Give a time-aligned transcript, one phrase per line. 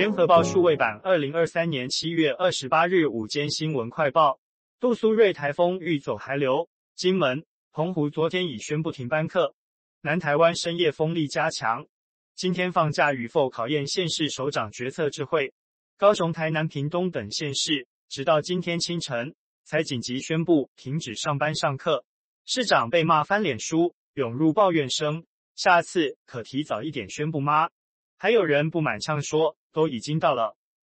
[0.00, 4.40] 联合报数位版，二零二三年七月二十八日午间新闻快报：
[4.80, 9.54] 杜苏芮台风欲走还留，金门、澎湖昨天已宣布停班课。
[10.00, 11.86] 南台湾深夜风力加强，
[12.34, 15.52] 今天放假与否考验县市首长决策智慧。
[15.98, 22.06] 高雄、台南、屏东等县市，直到今天清晨才紧急宣布停止上班上课。
[22.46, 25.26] 市长被骂翻脸书，涌入抱怨声。
[25.56, 27.68] 下次可提早一点宣布吗？
[28.16, 30.56] 还有人不满呛说，都已经到了。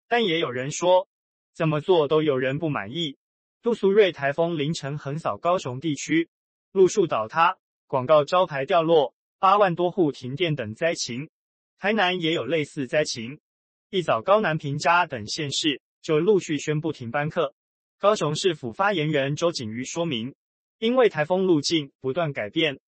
[0.08, 1.08] 但也有人说，
[1.54, 3.18] 怎么做都有人不满意。
[3.62, 6.30] 杜苏芮台风凌晨横扫高雄地区，
[6.72, 7.58] 路树倒塌。
[7.88, 11.30] 广告招牌掉落，八万多户停电等灾情，
[11.78, 13.40] 台南也有类似灾情。
[13.90, 17.54] 一早，高南平嘉等县市就陆续宣布停班课。
[18.00, 20.34] 高雄市府发言人周景瑜说明，
[20.80, 22.80] 因为台风路径不断改变，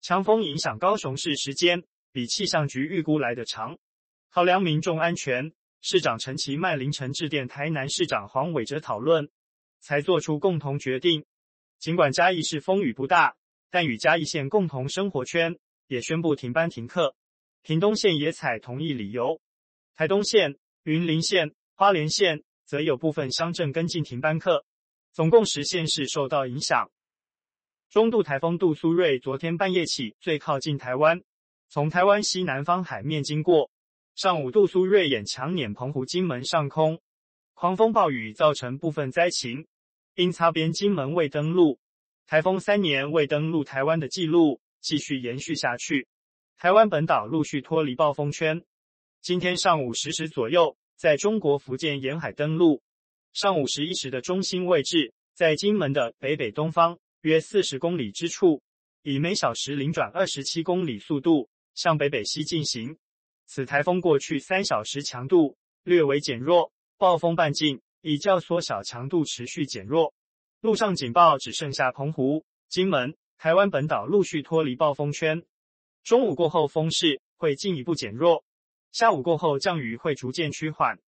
[0.00, 1.82] 强风影响高雄市时间
[2.12, 3.76] 比气象局预估来得长。
[4.34, 9.28] 考量民众安全，市长陈其迈凌晨致电台南市长黄伟哲讨论，
[9.78, 11.26] 才做出共同决定。
[11.78, 13.36] 尽管嘉义市风雨不大。
[13.68, 17.14] 但与嘉义县共同生活圈也宣布停班停课，
[17.62, 19.40] 屏东县也采同一理由，
[19.94, 24.64] 台东县、云林县、花莲县则有部分乡镇跟进停班课，
[25.12, 26.90] 总共十县市受到影响。
[27.90, 31.22] 中度台风杜苏芮昨天半夜起最靠近台湾，
[31.68, 33.70] 从台湾西南方海面经过，
[34.14, 37.00] 上午杜苏芮眼强碾澎湖金门上空，
[37.54, 39.66] 狂风暴雨造成部分灾情，
[40.16, 41.78] 因擦边金门未登陆。
[42.26, 46.06] 台风三年未登陆台湾的记录继续延续下去，
[46.58, 48.62] 台湾本岛陆续脱离暴风圈。
[49.22, 52.82] 今天上午十时左右，在中国福建沿海登陆。
[53.32, 58.60] 上午十一时的中心位置在金门的北北东方约四十公里之处，
[59.02, 62.94] 以每小时零转二十七公里速度向北北西进行。
[63.46, 70.14] 此台风过去三小时强度略微减弱，暴风半径已较缩小，强度持续减弱。
[70.60, 75.42] 陆上警报只剩下澎湖、金门、台湾本岛陆续脱离暴风圈。
[76.04, 78.44] 中午过后风势会进一步减弱，
[78.92, 80.98] 下午过后降雨会逐渐趋缓。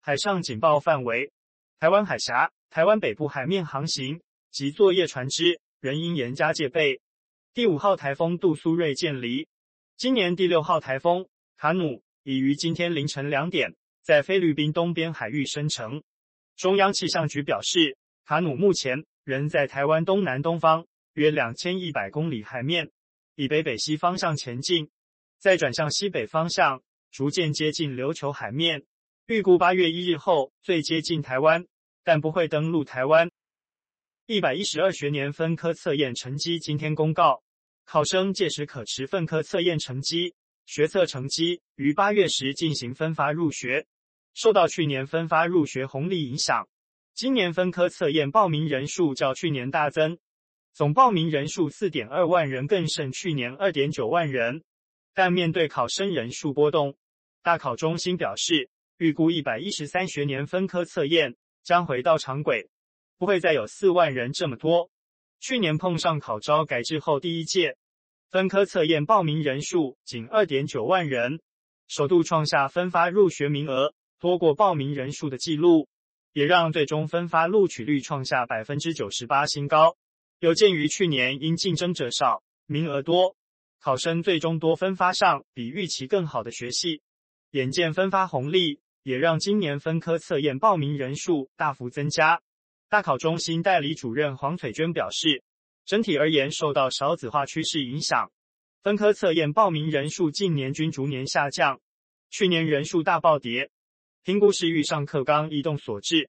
[0.00, 1.32] 海上警报范围：
[1.80, 4.20] 台湾海峡、台湾北部海面航行
[4.50, 7.00] 及作业船只仍应严加戒备。
[7.54, 9.48] 第五号台风杜苏芮渐离，
[9.96, 11.26] 今年第六号台风
[11.58, 16.02] 卡努已于今天凌晨两点在菲律宾东边海域生成。
[16.56, 17.98] 中央气象局表示。
[18.28, 22.90] 卡努目前仍在台湾东南东方约两千一百公里海面，
[23.36, 24.90] 以北北西方向前进，
[25.38, 28.84] 再转向西北方向，逐渐接近琉球海面。
[29.28, 31.64] 预估八月一日后最接近台湾，
[32.04, 33.30] 但不会登陆台湾。
[34.26, 37.42] 一百一十二学年分科测验成绩今天公告，
[37.86, 40.34] 考生届时可持分科测验成绩、
[40.68, 43.86] 学测成绩于八月时进行分发入学。
[44.34, 46.68] 受到去年分发入学红利影响。
[47.14, 50.18] 今年分科测验报名人数较去年大增，
[50.74, 54.62] 总报名人数四点二万人，更胜去年二点九万人。
[55.14, 56.98] 但面对考生人数波动，
[57.42, 58.68] 大考中心表示，
[58.98, 62.68] 预估一百一十三学年分科测验将回到常轨，
[63.16, 64.90] 不会再有四万人这么多。
[65.40, 67.78] 去年碰上考招改制后第一届
[68.30, 71.40] 分科测验报名人数仅二点九万人，
[71.86, 75.88] 首度创下分发入学名额多过报名人数的纪录。
[76.34, 79.96] 也让最终分发录取率创下百分之九十八新高。
[80.38, 83.34] 有鉴于去年因竞争者少、名额多，
[83.80, 87.00] 考生最终多分发上比预期更好的学系，
[87.52, 92.40] 眼见分发红利，也让今年分科测验报名人数大幅增加。
[92.88, 95.42] 大考中心代理主任黄翠娟表示，
[95.88, 98.30] 整体而言受到少子化趋势影响，
[98.82, 101.80] 分科测验报名人数近年均逐年下降，
[102.28, 103.70] 去年人数大暴跌。
[104.22, 106.28] 评估是遇上课纲异动所致，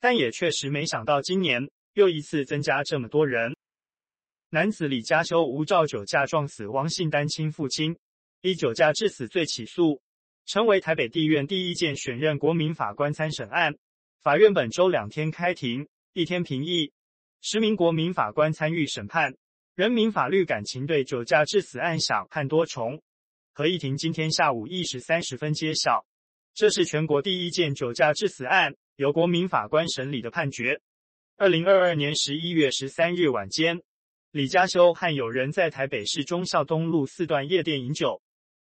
[0.00, 3.54] 但也确实没想到今年又一次增加这么多人。
[4.50, 7.96] 男子李家修无照酒驾撞死王姓单亲父亲，
[8.40, 10.02] 以酒驾致死罪起诉，
[10.46, 13.72] 成为台北地院第一件选任国民法官参审案。
[14.20, 16.90] 法院本周两天开庭，一天评议，
[17.48, 19.32] 十名国民法官参与审判。
[19.76, 23.00] 人民法律感情对酒驾致死案想判多重，
[23.54, 26.04] 合议庭今天下午一时三十分揭晓。
[26.54, 30.80] 这是全国第一件酒驾致死案，由国民法官审理的判决。
[31.36, 33.80] 二零二二年十一月十三日晚间，
[34.32, 38.20] 李家修和友人在台北市忠孝东路四段夜店饮酒，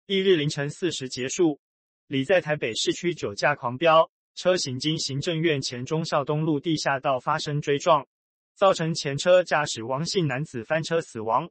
[0.08, 1.58] 翌日凌晨四时结束，
[2.06, 8.06] 李在台北市区酒驾狂飙，车行经行政院前忠孝东路地下道发生追撞，
[8.54, 11.50] 造成前车驾驶王姓男子翻车死亡。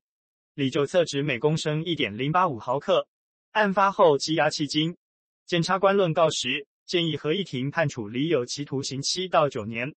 [0.53, 3.07] 李酒测值每公升一点零八五毫克，
[3.51, 4.95] 案发后羁押迄今。
[5.45, 9.93] 检察官论告时，建议合议庭判处李有期徒刑七到九年。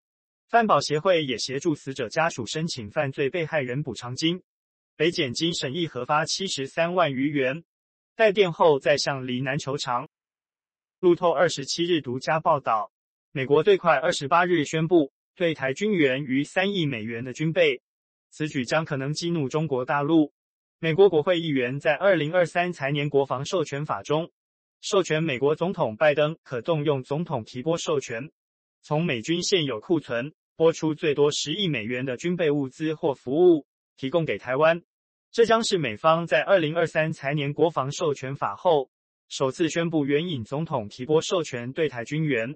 [0.48, 4.42] 犯保协会也协助死者家属申请犯罪被害人补偿金，
[4.96, 7.64] 北检经审议核发七十三万余元，
[8.16, 10.08] 待垫后再向罹难求偿。
[11.00, 12.92] 路透二十七日独家报道，
[13.32, 17.82] 美国最快二十八日宣布对台军援逾三亿美元的军备，
[18.30, 20.34] 此举将可能激怒中国大陆。
[20.80, 24.32] 美国国会议员在二零二三财年国防授权法中，
[24.82, 28.32] 授权美国总统拜登可动用总统提拨授权。
[28.82, 33.66] 从美军现有库存拨出最多十亿美元的军备物资或服务，
[33.98, 34.82] 提供给台湾。
[35.32, 38.90] 这将是美方在二零二三财年国防授权法后
[39.28, 42.56] 首次宣布援引总统提拨授权对台军援。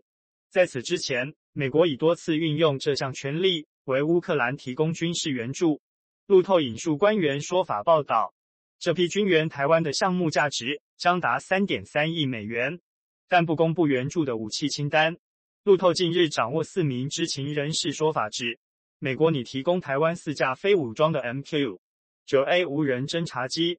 [0.50, 5.80] 在此之前，美国已多次运用这项权力为乌克兰提供军事援助。
[6.26, 8.34] 路透引述官员说法报道，
[8.80, 12.80] 这批军援台湾的项目价值将达三点三亿美元，
[13.28, 15.16] 但不公布援助的武器清单。
[15.64, 18.58] 路透近日掌握四名知情人士说法指，
[18.98, 23.78] 美国拟提供台湾四架非武装的 MQ-9A 无人侦察机。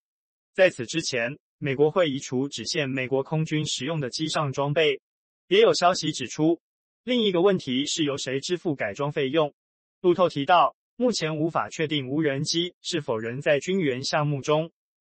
[0.54, 5.00] 在此之前，美国会移除只限美国空军使用的机上装备。
[5.50, 6.60] 也有消息指出，
[7.02, 9.52] 另一个问题是由谁支付改装费用。
[10.00, 14.70] 路透提到，目前无法确定无人机是否仍在军援项目中。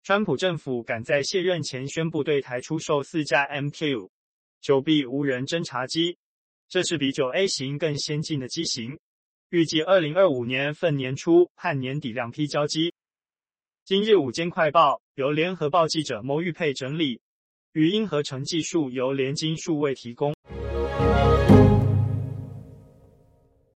[0.03, 6.17] 川普政府赶在卸任前宣布对台出售四架 MQ-9B 无人侦察机。
[6.67, 8.99] 这是比九 A 型更先进的机型，
[9.51, 12.95] 预计二零二五年份年初和年底两批交机。
[13.85, 17.21] 今日午间快报由联合报记者牟玉佩整理，
[17.75, 20.35] 语音合成技术由联经数位提供。